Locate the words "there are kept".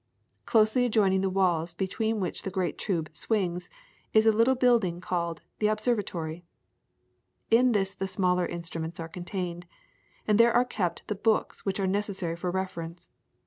10.39-11.07